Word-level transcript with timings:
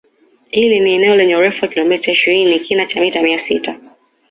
Hili 0.51 0.79
ni 0.79 0.93
eneo 0.93 1.15
lenye 1.15 1.35
urefu 1.35 1.65
wa 1.65 1.71
kilometa 1.71 2.11
ishirini 2.11 2.59
kina 2.59 2.85
cha 2.85 3.01
mita 3.01 3.21
mia 3.21 3.47
sita 3.47 3.79